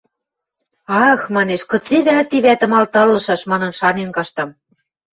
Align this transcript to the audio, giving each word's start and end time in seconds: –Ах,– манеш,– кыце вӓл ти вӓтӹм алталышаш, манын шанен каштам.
–Ах,– 1.07 1.21
манеш,– 1.35 1.61
кыце 1.69 1.97
вӓл 2.07 2.25
ти 2.29 2.37
вӓтӹм 2.45 2.73
алталышаш, 2.79 3.41
манын 3.51 3.71
шанен 3.79 4.09
каштам. 4.17 4.49